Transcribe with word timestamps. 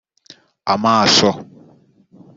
amaso 0.73 1.29